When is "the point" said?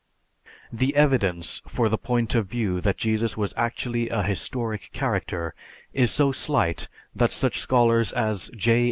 1.87-2.33